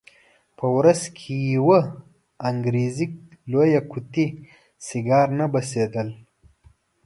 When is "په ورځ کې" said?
0.57-1.33